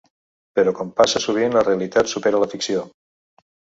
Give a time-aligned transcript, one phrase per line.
[0.59, 2.87] Però, com passa sovint, la realitat supera la ficció.